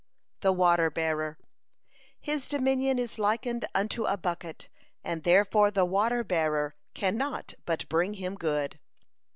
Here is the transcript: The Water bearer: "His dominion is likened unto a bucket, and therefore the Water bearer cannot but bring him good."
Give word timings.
The 0.39 0.51
Water 0.51 0.89
bearer: 0.89 1.37
"His 2.19 2.47
dominion 2.47 2.97
is 2.97 3.19
likened 3.19 3.65
unto 3.75 4.05
a 4.05 4.17
bucket, 4.17 4.67
and 5.03 5.21
therefore 5.21 5.69
the 5.69 5.85
Water 5.85 6.23
bearer 6.23 6.73
cannot 6.95 7.53
but 7.67 7.87
bring 7.87 8.15
him 8.15 8.33
good." 8.33 8.79